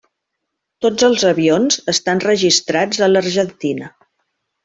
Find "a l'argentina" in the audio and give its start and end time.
3.09-3.93